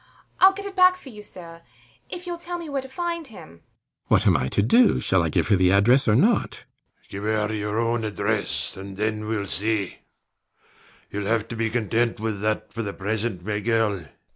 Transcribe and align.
I'll 0.39 0.53
get 0.53 0.65
it 0.65 0.75
back 0.75 0.97
for 0.97 1.09
you, 1.09 1.21
sir, 1.21 1.61
if 2.09 2.25
youll 2.25 2.39
tell 2.39 2.57
me 2.57 2.67
where 2.69 2.81
to 2.81 2.89
find 2.89 3.27
him. 3.27 3.49
RIDGEON. 3.49 3.61
What 4.07 4.25
am 4.25 4.35
I 4.35 4.47
to 4.49 4.63
do? 4.63 4.99
Shall 4.99 5.21
I 5.21 5.29
give 5.29 5.49
her 5.49 5.55
the 5.55 5.71
address 5.71 6.07
or 6.07 6.15
not? 6.15 6.55
SIR 6.55 6.55
PATRICK. 6.55 7.11
Give 7.11 7.23
her 7.49 7.53
your 7.53 7.79
own 7.79 8.03
address; 8.03 8.75
and 8.75 8.97
then 8.97 9.27
we'll 9.27 9.45
see. 9.45 9.85
[To 9.85 9.91
the 9.91 9.91
maid] 9.91 9.99
Youll 11.19 11.25
have 11.27 11.47
to 11.49 11.55
be 11.55 11.69
content 11.69 12.19
with 12.19 12.41
that 12.41 12.73
for 12.73 12.81
the 12.81 12.93
present, 12.93 13.45
my 13.45 13.59
girl. 13.59 14.05